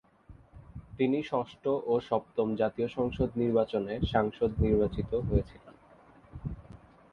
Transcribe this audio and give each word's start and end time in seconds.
তিনি 0.99 1.19
ষষ্ঠ 1.23 1.63
ও 1.85 1.93
সপ্তম 2.09 2.47
জাতীয় 2.55 2.87
সংসদ 2.97 3.29
নির্বাচনে 3.41 3.93
সাংসদ 4.11 4.51
নির্বাচিত 4.59 5.11
হয়েছিলেন। 5.27 5.75